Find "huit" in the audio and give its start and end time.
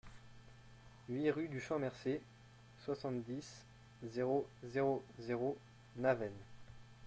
1.11-1.29